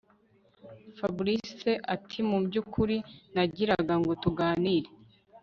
[0.97, 1.57] Fabric
[1.95, 2.97] atimubyukuri
[3.33, 4.89] nagiraga ngo tuganire